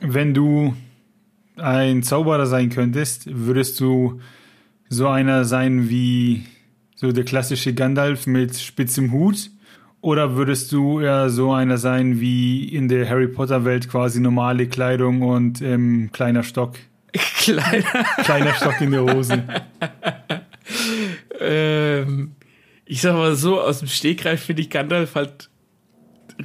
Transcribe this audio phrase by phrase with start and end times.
[0.00, 0.74] wenn du
[1.56, 4.20] ein Zauberer sein könntest, würdest du
[4.88, 6.44] so einer sein wie
[6.94, 9.50] so der klassische Gandalf mit spitzem Hut?
[10.00, 14.68] Oder würdest du eher so einer sein wie in der Harry Potter Welt quasi normale
[14.68, 16.76] Kleidung und ähm, kleiner Stock?
[17.12, 18.04] Kleiner.
[18.18, 19.42] kleiner Stock in der Hose.
[21.40, 22.32] ähm,
[22.84, 25.48] ich sag mal so, aus dem Stegreif finde ich Gandalf halt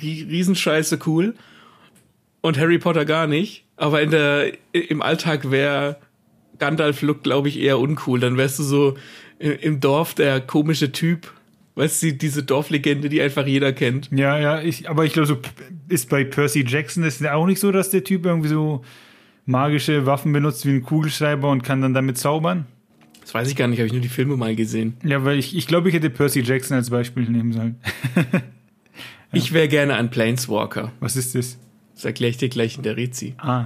[0.01, 1.35] riesenscheiße cool
[2.41, 3.65] und Harry Potter gar nicht.
[3.77, 5.97] Aber in der, im Alltag wäre
[6.59, 8.19] Gandalf-Look, glaube ich, eher uncool.
[8.19, 8.97] Dann wärst du so
[9.39, 11.33] im Dorf der komische Typ.
[11.75, 14.09] Weißt du, diese Dorflegende, die einfach jeder kennt.
[14.11, 15.37] Ja, ja, ich, aber ich glaube, so
[15.87, 18.83] ist bei Percy Jackson ist auch nicht so, dass der Typ irgendwie so
[19.45, 22.65] magische Waffen benutzt wie ein Kugelschreiber und kann dann damit zaubern.
[23.21, 24.97] Das weiß ich gar nicht, habe ich nur die Filme mal gesehen.
[25.03, 27.75] Ja, weil ich, ich glaube, ich hätte Percy Jackson als Beispiel nehmen sollen.
[28.15, 28.41] ja.
[29.33, 30.91] Ich wäre gerne ein Planeswalker.
[30.99, 31.57] Was ist das?
[32.01, 33.35] Das erkläre ich dir gleich in der Rezi.
[33.37, 33.65] Ah.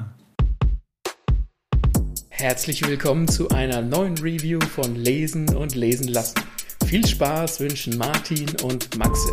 [2.27, 6.41] Herzlich willkommen zu einer neuen Review von Lesen und Lesen lassen.
[6.85, 9.32] Viel Spaß wünschen Martin und Maxe.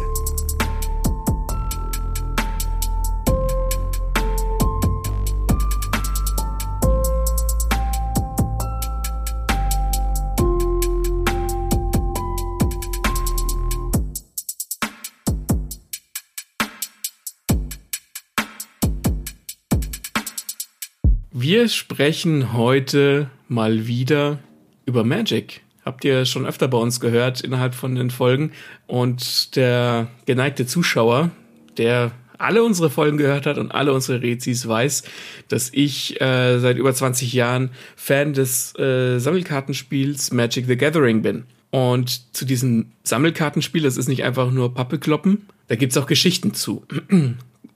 [21.69, 24.39] Sprechen heute mal wieder
[24.87, 25.61] über Magic.
[25.85, 28.53] Habt ihr schon öfter bei uns gehört innerhalb von den Folgen.
[28.87, 31.31] Und der geneigte Zuschauer,
[31.77, 35.05] der alle unsere Folgen gehört hat und alle unsere Rezis weiß,
[35.49, 41.45] dass ich äh, seit über 20 Jahren Fan des äh, Sammelkartenspiels Magic the Gathering bin.
[41.71, 46.55] Und zu diesem Sammelkartenspiel, das ist nicht einfach nur Pappe kloppen, da gibt's auch Geschichten
[46.55, 46.85] zu.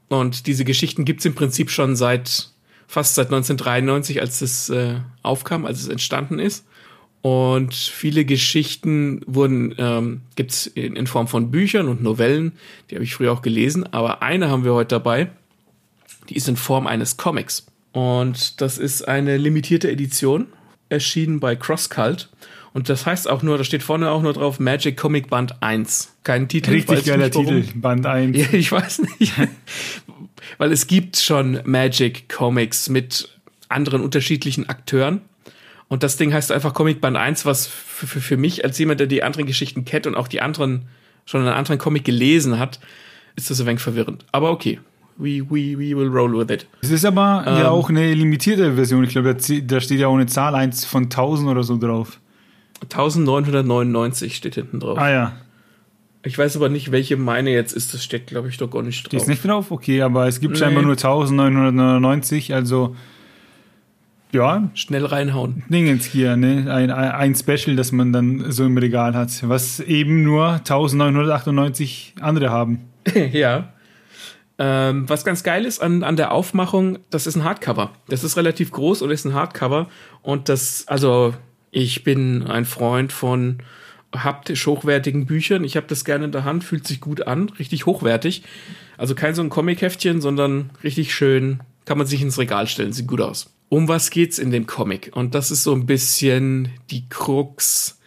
[0.08, 2.50] Und diese Geschichten gibt's im Prinzip schon seit
[2.86, 6.64] fast seit 1993, als es äh, aufkam, als es entstanden ist.
[7.22, 12.52] Und viele Geschichten wurden, ähm, gibt es in, in, Form von Büchern und Novellen,
[12.88, 15.30] die habe ich früher auch gelesen, aber eine haben wir heute dabei,
[16.28, 17.66] die ist in Form eines Comics.
[17.90, 20.46] Und das ist eine limitierte Edition,
[20.88, 22.28] erschienen bei CrossCult.
[22.74, 26.14] Und das heißt auch nur, da steht vorne auch nur drauf Magic Comic Band 1.
[26.22, 26.72] Kein Titel.
[26.72, 28.36] Richtig geiler Titel, Band 1.
[28.52, 29.32] Ja, ich weiß nicht.
[30.58, 33.28] Weil es gibt schon Magic Comics mit
[33.68, 35.20] anderen unterschiedlichen Akteuren.
[35.88, 39.00] Und das Ding heißt einfach Comic Band 1, was für, für, für mich als jemand,
[39.00, 40.86] der die anderen Geschichten kennt und auch die anderen,
[41.24, 42.80] schon einen anderen Comic gelesen hat,
[43.36, 44.24] ist das ein wenig verwirrend.
[44.32, 44.80] Aber okay.
[45.18, 46.66] We, we, we will roll with it.
[46.82, 49.02] Es ist aber ähm, ja auch eine limitierte Version.
[49.04, 52.20] Ich glaube, da steht ja auch eine Zahl 1 von 1000 oder so drauf.
[52.82, 54.98] 1999 steht hinten drauf.
[54.98, 55.32] Ah ja.
[56.26, 57.94] Ich weiß aber nicht, welche meine jetzt ist.
[57.94, 59.10] Das steht, glaube ich, doch gar nicht drauf.
[59.10, 59.70] Die ist nicht drauf?
[59.70, 60.58] Okay, aber es gibt nee.
[60.58, 62.96] scheinbar nur 1999, also
[64.32, 64.68] ja.
[64.74, 65.62] Schnell reinhauen.
[65.68, 66.66] Dingens hier, ne?
[66.68, 72.50] Ein, ein Special, das man dann so im Regal hat, was eben nur 1998 andere
[72.50, 72.80] haben.
[73.32, 73.72] ja.
[74.58, 77.92] Ähm, was ganz geil ist an, an der Aufmachung, das ist ein Hardcover.
[78.08, 79.86] Das ist relativ groß und ist ein Hardcover.
[80.22, 81.34] Und das, also
[81.70, 83.58] ich bin ein Freund von
[84.14, 85.64] haptisch hochwertigen Büchern.
[85.64, 88.42] Ich habe das gerne in der Hand, fühlt sich gut an, richtig hochwertig.
[88.96, 93.06] Also kein so ein Comic-Heftchen, sondern richtig schön, kann man sich ins Regal stellen, sieht
[93.06, 93.52] gut aus.
[93.68, 95.10] Um was geht's in dem Comic?
[95.14, 97.98] Und das ist so ein bisschen die Krux.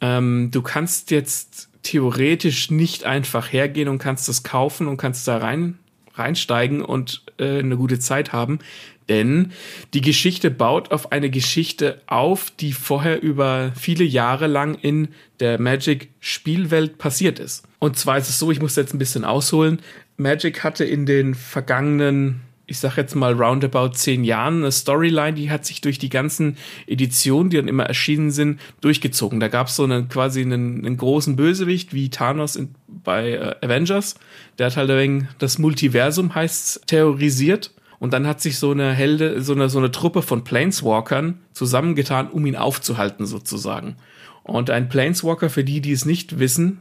[0.00, 5.38] Ähm, du kannst jetzt theoretisch nicht einfach hergehen und kannst das kaufen und kannst da
[5.38, 5.78] rein
[6.14, 8.58] reinsteigen und äh, eine gute Zeit haben.
[9.08, 9.52] Denn
[9.94, 15.08] die Geschichte baut auf eine Geschichte auf, die vorher über viele Jahre lang in
[15.40, 17.64] der Magic-Spielwelt passiert ist.
[17.78, 19.80] Und zwar ist es so, ich muss jetzt ein bisschen ausholen.
[20.16, 25.50] Magic hatte in den vergangenen ich sag jetzt mal roundabout zehn Jahren eine Storyline, die
[25.50, 29.40] hat sich durch die ganzen Editionen, die dann immer erschienen sind, durchgezogen.
[29.40, 33.54] Da gab es so einen quasi einen, einen, großen Bösewicht wie Thanos in, bei äh,
[33.64, 34.16] Avengers.
[34.58, 37.72] Der hat halt ein wenig das Multiversum heißt terrorisiert.
[37.98, 42.28] Und dann hat sich so eine Helde, so eine, so eine Truppe von Planeswalkern zusammengetan,
[42.28, 43.96] um ihn aufzuhalten, sozusagen.
[44.44, 46.80] Und ein Planeswalker, für die, die es nicht wissen,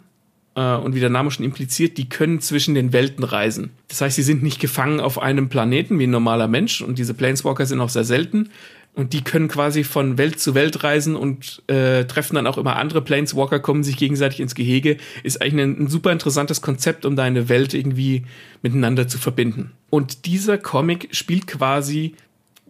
[0.57, 3.69] äh, und wie der Name schon impliziert, die können zwischen den Welten reisen.
[3.87, 7.13] Das heißt, sie sind nicht gefangen auf einem Planeten wie ein normaler Mensch und diese
[7.13, 8.49] Planeswalker sind auch sehr selten.
[8.97, 12.77] Und die können quasi von Welt zu Welt reisen und äh, treffen dann auch immer
[12.77, 14.97] andere Planeswalker, kommen sich gegenseitig ins Gehege.
[15.21, 18.25] Ist eigentlich ein, ein super interessantes Konzept, um deine Welt irgendwie
[18.63, 19.71] miteinander zu verbinden.
[19.91, 22.15] Und dieser Comic spielt quasi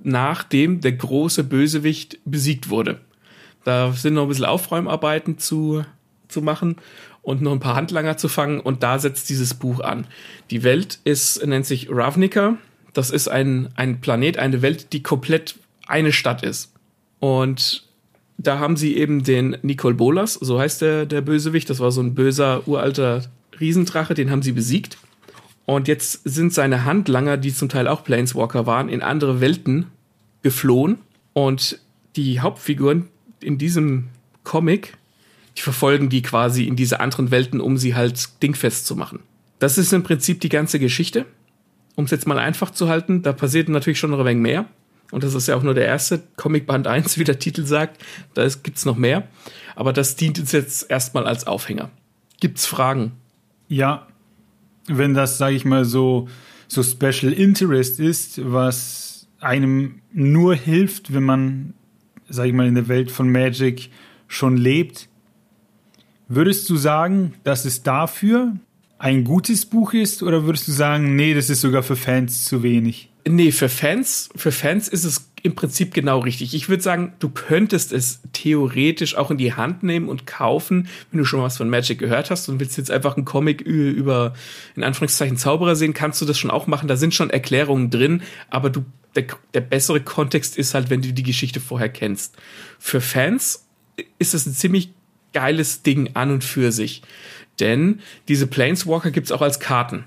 [0.03, 3.00] nachdem der große Bösewicht besiegt wurde.
[3.63, 5.83] Da sind noch ein bisschen Aufräumarbeiten zu,
[6.27, 6.77] zu machen
[7.21, 10.07] und noch ein paar Handlanger zu fangen und da setzt dieses Buch an.
[10.51, 12.57] Die Welt ist, nennt sich Ravnica
[12.94, 15.56] Das ist ein, ein Planet, eine Welt, die komplett
[15.87, 16.73] eine Stadt ist.
[17.19, 17.87] Und
[18.37, 21.69] da haben sie eben den Nicole Bolas, so heißt der, der Bösewicht.
[21.69, 23.23] Das war so ein böser, uralter
[23.59, 24.97] Riesendrache, den haben sie besiegt.
[25.65, 29.87] Und jetzt sind seine Handlanger, die zum Teil auch Planeswalker waren, in andere Welten
[30.41, 30.99] geflohen.
[31.33, 31.79] Und
[32.15, 33.09] die Hauptfiguren
[33.41, 34.09] in diesem
[34.43, 34.93] Comic,
[35.57, 39.19] die verfolgen die quasi in diese anderen Welten, um sie halt dingfest zu machen.
[39.59, 41.25] Das ist im Prinzip die ganze Geschichte.
[41.95, 44.65] Um es jetzt mal einfach zu halten, da passiert natürlich schon noch ein wenig mehr.
[45.12, 48.04] Und das ist ja auch nur der erste Comic Band 1, wie der Titel sagt.
[48.33, 49.27] Da gibt's noch mehr.
[49.75, 51.89] Aber das dient uns jetzt erstmal als Aufhänger.
[52.39, 53.13] Gibt's Fragen?
[53.68, 54.07] Ja,
[54.88, 56.27] wenn das, sage ich mal, so,
[56.68, 61.74] so Special Interest ist, was einem nur hilft, wenn man,
[62.30, 63.89] sage ich mal, in der Welt von Magic
[64.27, 65.09] schon lebt,
[66.27, 68.56] würdest du sagen, dass es dafür
[68.99, 72.63] ein gutes Buch ist oder würdest du sagen, nee, das ist sogar für Fans zu
[72.63, 73.09] wenig?
[73.27, 76.53] Nee, für Fans, für Fans ist es im Prinzip genau richtig.
[76.55, 81.19] Ich würde sagen, du könntest es theoretisch auch in die Hand nehmen und kaufen, wenn
[81.19, 84.33] du schon was von Magic gehört hast und willst jetzt einfach einen Comic über,
[84.75, 86.88] in Anführungszeichen, Zauberer sehen, kannst du das schon auch machen.
[86.88, 88.83] Da sind schon Erklärungen drin, aber du,
[89.15, 92.35] der, der bessere Kontext ist halt, wenn du die Geschichte vorher kennst.
[92.79, 93.67] Für Fans
[94.19, 94.91] ist es ein ziemlich
[95.33, 97.03] geiles Ding an und für sich.
[97.59, 100.06] Denn diese Planeswalker gibt's auch als Karten.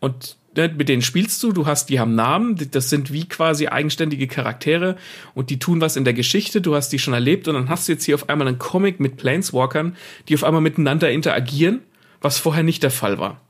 [0.00, 3.68] Und ne, mit denen spielst du, du hast, die haben Namen, das sind wie quasi
[3.68, 4.96] eigenständige Charaktere
[5.34, 7.88] und die tun was in der Geschichte, du hast die schon erlebt und dann hast
[7.88, 9.96] du jetzt hier auf einmal einen Comic mit Planeswalkern,
[10.28, 11.80] die auf einmal miteinander interagieren,
[12.20, 13.40] was vorher nicht der Fall war.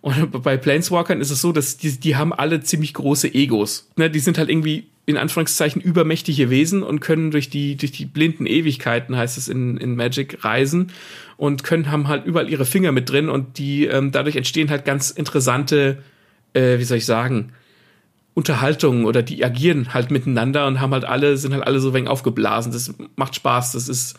[0.00, 3.90] Und bei Planeswalkern ist es so, dass die, die haben alle ziemlich große Egos.
[3.96, 8.04] Ne, die sind halt irgendwie in Anführungszeichen übermächtige Wesen und können durch die, durch die
[8.04, 10.92] blinden Ewigkeiten, heißt es in, in Magic, reisen
[11.36, 14.84] und können, haben halt überall ihre Finger mit drin und die, ähm, dadurch entstehen halt
[14.84, 15.98] ganz interessante,
[16.54, 17.52] äh, wie soll ich sagen,
[18.34, 22.08] Unterhaltungen oder die agieren halt miteinander und haben halt alle, sind halt alle so wenig
[22.08, 22.72] aufgeblasen.
[22.72, 24.16] Das macht Spaß, das ist,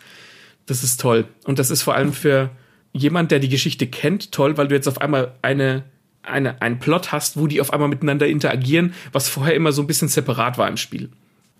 [0.66, 1.24] das ist toll.
[1.44, 2.50] Und das ist vor allem für,
[2.94, 5.82] jemand, der die Geschichte kennt, toll, weil du jetzt auf einmal eine,
[6.26, 9.86] eine, einen Plot hast, wo die auf einmal miteinander interagieren, was vorher immer so ein
[9.86, 11.10] bisschen separat war im Spiel.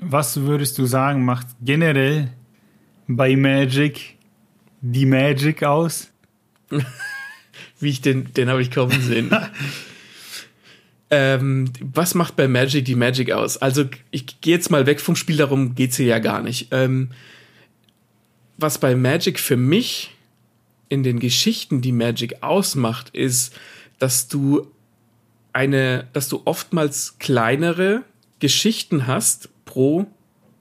[0.00, 2.30] Was würdest du sagen, macht generell
[3.06, 4.16] bei Magic
[4.80, 6.10] die Magic aus?
[7.80, 9.30] Wie ich den, den habe ich kaum gesehen.
[11.10, 13.56] ähm, was macht bei Magic die Magic aus?
[13.58, 16.68] Also, ich gehe jetzt mal weg vom Spiel, darum geht's hier ja gar nicht.
[16.70, 17.10] Ähm,
[18.56, 20.10] was bei Magic für mich
[20.88, 23.54] in den Geschichten, die Magic ausmacht, ist,
[24.04, 24.70] dass du
[25.54, 28.02] eine, dass du oftmals kleinere
[28.38, 30.04] Geschichten hast pro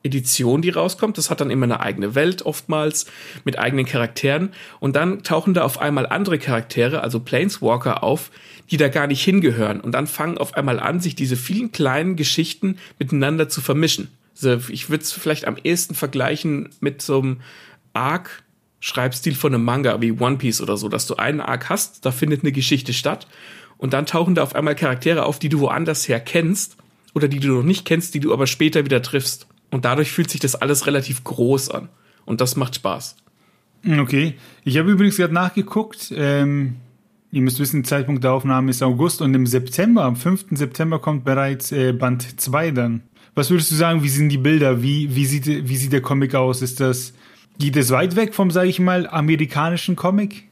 [0.01, 1.17] Edition, die rauskommt.
[1.17, 3.05] Das hat dann immer eine eigene Welt oftmals
[3.43, 4.53] mit eigenen Charakteren.
[4.79, 8.31] Und dann tauchen da auf einmal andere Charaktere, also Planeswalker auf,
[8.71, 9.81] die da gar nicht hingehören.
[9.81, 14.07] Und dann fangen auf einmal an, sich diese vielen kleinen Geschichten miteinander zu vermischen.
[14.35, 17.41] Also ich würde es vielleicht am ehesten vergleichen mit so einem
[17.91, 18.41] Arc
[18.85, 22.11] Schreibstil von einem Manga wie One Piece oder so, dass du einen Arc hast, da
[22.11, 23.27] findet eine Geschichte statt
[23.77, 26.75] und dann tauchen da auf einmal Charaktere auf, die du woanders her kennst
[27.13, 29.47] oder die du noch nicht kennst, die du aber später wieder triffst.
[29.71, 31.87] Und dadurch fühlt sich das alles relativ groß an.
[32.25, 33.15] Und das macht Spaß.
[33.99, 34.33] Okay.
[34.65, 36.13] Ich habe übrigens gerade nachgeguckt.
[36.13, 36.75] Ähm,
[37.31, 40.47] ihr müsst wissen, Zeitpunkt der Aufnahme ist August und im September, am 5.
[40.51, 43.03] September kommt bereits äh, Band 2 dann.
[43.33, 44.83] Was würdest du sagen, wie sind die Bilder?
[44.83, 46.61] Wie, wie, sieht, wie sieht der Comic aus?
[46.61, 47.13] Ist das
[47.59, 50.45] Geht es weit weg vom, sage ich mal, amerikanischen Comic?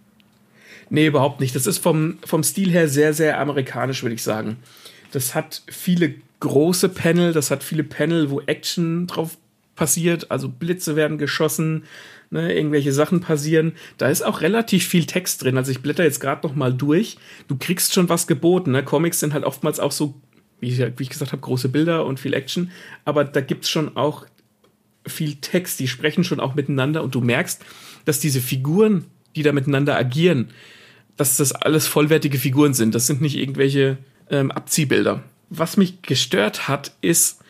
[0.89, 1.55] Nee, überhaupt nicht.
[1.55, 4.57] Das ist vom, vom Stil her sehr, sehr amerikanisch, würde ich sagen.
[5.11, 9.37] Das hat viele große Panel, das hat viele Panel, wo Action drauf
[9.75, 11.85] passiert, also Blitze werden geschossen,
[12.29, 13.73] ne, irgendwelche Sachen passieren.
[13.97, 15.57] Da ist auch relativ viel Text drin.
[15.57, 17.17] Also ich blätter jetzt gerade noch mal durch.
[17.47, 18.71] Du kriegst schon was geboten.
[18.71, 18.83] Ne?
[18.83, 20.15] Comics sind halt oftmals auch so,
[20.59, 22.71] wie ich, wie ich gesagt habe, große Bilder und viel Action.
[23.05, 24.25] Aber da gibt's schon auch
[25.05, 27.63] viel Text, die sprechen schon auch miteinander und du merkst,
[28.05, 29.05] dass diese Figuren,
[29.35, 30.49] die da miteinander agieren,
[31.17, 32.95] dass das alles vollwertige Figuren sind.
[32.95, 33.97] Das sind nicht irgendwelche
[34.29, 35.23] ähm, Abziehbilder.
[35.49, 37.41] Was mich gestört hat, ist,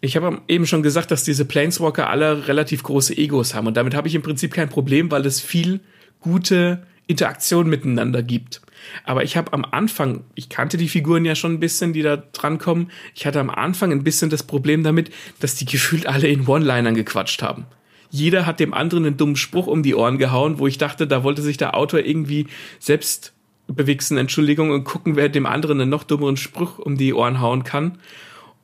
[0.00, 3.94] ich habe eben schon gesagt, dass diese Planeswalker alle relativ große Egos haben und damit
[3.94, 5.80] habe ich im Prinzip kein Problem, weil es viel
[6.20, 8.60] gute Interaktion miteinander gibt.
[9.04, 12.16] Aber ich habe am Anfang, ich kannte die Figuren ja schon ein bisschen, die da
[12.16, 12.90] drankommen.
[13.14, 16.94] Ich hatte am Anfang ein bisschen das Problem damit, dass die gefühlt alle in One-Linern
[16.94, 17.66] gequatscht haben.
[18.10, 21.24] Jeder hat dem anderen einen dummen Spruch um die Ohren gehauen, wo ich dachte, da
[21.24, 22.46] wollte sich der Autor irgendwie
[22.78, 23.32] selbst
[23.68, 27.64] bewichsen, Entschuldigung, und gucken, wer dem anderen einen noch dummeren Spruch um die Ohren hauen
[27.64, 27.98] kann.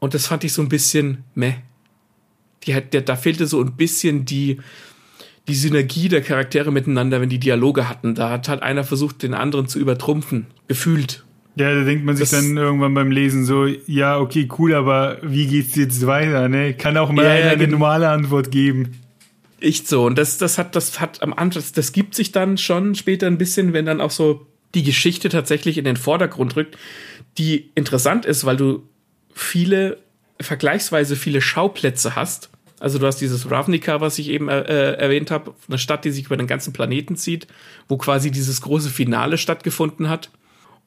[0.00, 1.55] Und das fand ich so ein bisschen meh.
[2.64, 4.59] Die hat, da fehlte so ein bisschen die,
[5.49, 8.14] die Synergie der Charaktere miteinander, wenn die Dialoge hatten.
[8.14, 10.47] Da hat halt einer versucht, den anderen zu übertrumpfen.
[10.69, 11.25] Gefühlt.
[11.57, 15.19] Ja, da denkt man sich das dann irgendwann beim Lesen so, ja, okay, cool, aber
[15.23, 16.75] wie geht's jetzt weiter, ne?
[16.75, 17.78] Kann auch mal ja, ja, eine genau.
[17.78, 18.93] normale Antwort geben.
[19.61, 20.07] Echt so.
[20.07, 23.38] Und das, das hat, das hat am Anfang, das gibt sich dann schon später ein
[23.38, 26.78] bisschen, wenn dann auch so die Geschichte tatsächlich in den Vordergrund rückt,
[27.38, 28.88] die interessant ist, weil du
[29.35, 29.99] viele,
[30.40, 32.50] vergleichsweise viele Schauplätze hast.
[32.80, 36.11] Also du hast dieses Ravnica, was ich eben äh, äh erwähnt habe, eine Stadt, die
[36.11, 37.47] sich über den ganzen Planeten zieht,
[37.88, 40.30] wo quasi dieses große Finale stattgefunden hat.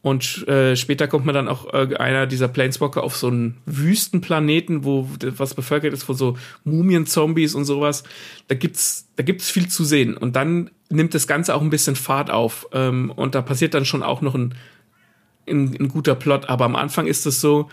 [0.03, 4.83] Und äh, später kommt man dann auch äh, einer dieser Planeswalker auf so einen Wüstenplaneten,
[4.83, 8.03] wo was bevölkert ist von so Mumien-Zombies und sowas.
[8.47, 10.17] Da gibt's, da gibt's viel zu sehen.
[10.17, 12.67] Und dann nimmt das Ganze auch ein bisschen Fahrt auf.
[12.73, 14.55] Ähm, und da passiert dann schon auch noch ein,
[15.47, 16.49] ein, ein guter Plot.
[16.49, 17.69] Aber am Anfang ist es so,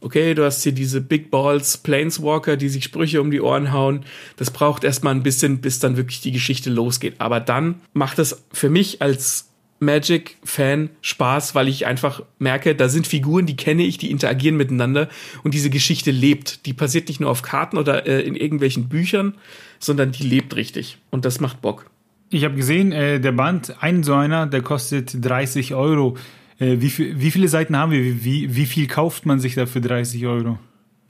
[0.00, 4.04] okay, du hast hier diese Big Balls Planeswalker, die sich Sprüche um die Ohren hauen.
[4.36, 7.14] Das braucht erstmal ein bisschen, bis dann wirklich die Geschichte losgeht.
[7.18, 9.48] Aber dann macht es für mich als
[9.78, 15.08] Magic-Fan Spaß, weil ich einfach merke, da sind Figuren, die kenne ich, die interagieren miteinander
[15.42, 16.66] und diese Geschichte lebt.
[16.66, 19.34] Die passiert nicht nur auf Karten oder äh, in irgendwelchen Büchern,
[19.78, 20.98] sondern die lebt richtig.
[21.10, 21.90] Und das macht Bock.
[22.30, 26.16] Ich habe gesehen, äh, der Band, ein so einer, der kostet 30 Euro.
[26.58, 28.24] Äh, wie, wie viele Seiten haben wir?
[28.24, 30.58] Wie, wie viel kauft man sich da für 30 Euro?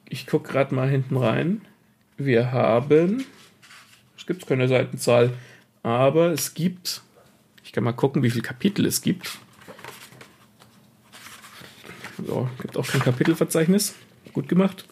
[0.09, 1.61] Ich gucke gerade mal hinten rein.
[2.17, 3.25] Wir haben,
[4.17, 5.33] es gibt keine Seitenzahl,
[5.83, 7.03] aber es gibt
[7.67, 9.39] ich kann mal gucken, wie viele Kapitel es gibt.
[12.25, 13.97] So, gibt auch kein Kapitelverzeichnis.
[14.33, 14.87] Gut gemacht.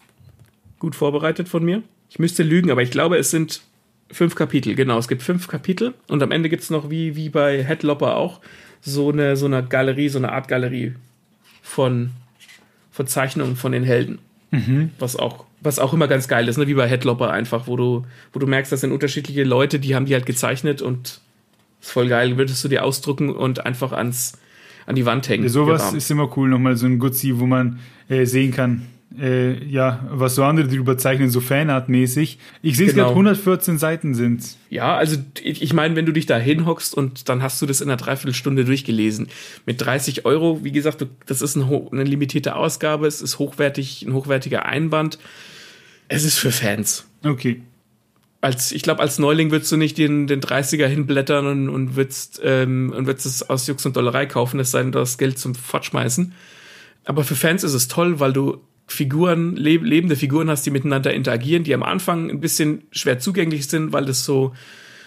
[0.80, 1.84] Gut vorbereitet von mir.
[2.10, 3.62] Ich müsste lügen, aber ich glaube, es sind
[4.10, 4.74] fünf Kapitel.
[4.74, 5.94] Genau, es gibt fünf Kapitel.
[6.08, 8.40] Und am Ende gibt es noch, wie, wie bei Headlopper auch,
[8.80, 10.94] so eine, so eine Galerie, so eine Art Galerie
[11.62, 12.10] von
[12.90, 14.18] Verzeichnungen von den Helden.
[14.50, 14.90] Mhm.
[14.98, 16.66] Was auch was auch immer ganz geil ist, ne?
[16.66, 20.04] wie bei Headlopper einfach, wo du, wo du merkst, das sind unterschiedliche Leute, die haben
[20.04, 21.20] die halt gezeichnet und
[21.80, 24.38] ist voll geil, würdest du dir ausdrucken und einfach ans,
[24.86, 25.44] an die Wand hängen.
[25.44, 28.86] Ja, sowas ist immer cool, nochmal so ein Gutzi, wo man äh, sehen kann,
[29.20, 32.38] äh, ja, was so andere drüber zeichnen, so Fanart-mäßig.
[32.62, 33.04] Ich sehe es genau.
[33.04, 37.28] gerade, 114 Seiten sind Ja, also ich, ich meine, wenn du dich da hinhockst und
[37.28, 39.28] dann hast du das in einer Dreiviertelstunde durchgelesen.
[39.66, 44.12] Mit 30 Euro, wie gesagt, das ist ein, eine limitierte Ausgabe, es ist hochwertig, ein
[44.12, 45.18] hochwertiger Einband.
[46.08, 47.06] Es ist für Fans.
[47.24, 47.62] Okay
[48.44, 52.42] als, ich glaube, als Neuling würdest du nicht den, den 30er hinblättern und, und würdest,
[52.44, 55.38] ähm, und würdest es aus Jux und Dollerei kaufen, es sei denn, du das Geld
[55.38, 56.34] zum Fortschmeißen.
[57.06, 61.12] Aber für Fans ist es toll, weil du Figuren, leb lebende Figuren hast, die miteinander
[61.14, 64.52] interagieren, die am Anfang ein bisschen schwer zugänglich sind, weil das so,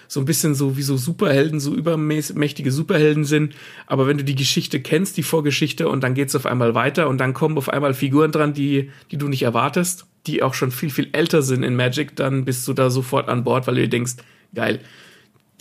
[0.08, 3.56] so ein bisschen so wie so Superhelden, so übermächtige Superhelden sind.
[3.86, 7.20] Aber wenn du die Geschichte kennst, die Vorgeschichte, und dann geht's auf einmal weiter und
[7.20, 10.90] dann kommen auf einmal Figuren dran, die, die du nicht erwartest, die auch schon viel,
[10.90, 13.90] viel älter sind in Magic, dann bist du da sofort an Bord, weil du dir
[13.90, 14.16] denkst,
[14.54, 14.80] geil,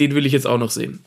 [0.00, 1.00] den will ich jetzt auch noch sehen.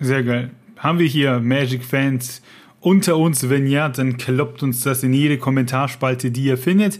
[0.00, 0.50] Sehr geil.
[0.76, 2.42] Haben wir hier Magic-Fans
[2.84, 3.48] unter uns?
[3.48, 6.98] Wenn ja, dann kloppt uns das in jede Kommentarspalte, die ihr findet.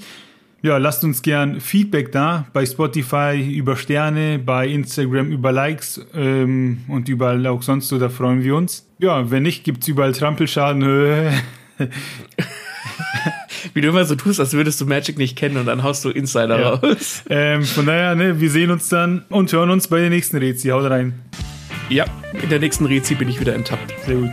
[0.63, 6.85] Ja, lasst uns gern Feedback da bei Spotify über Sterne, bei Instagram über Likes ähm,
[6.89, 8.89] und überall auch sonst so, da freuen wir uns.
[8.99, 10.83] Ja, wenn nicht, gibt's überall Trampelschaden.
[13.75, 16.09] Wie du immer so tust, als würdest du Magic nicht kennen und dann haust du
[16.09, 16.71] Insider ja.
[16.71, 17.23] raus.
[17.31, 20.69] Ähm, von daher, ne, wir sehen uns dann und hören uns bei der nächsten Rezi.
[20.69, 21.13] Haut rein.
[21.91, 22.07] Ja,
[22.43, 23.93] in der nächsten Rezi bin ich wieder enttappt.
[24.07, 24.31] Sehr gut.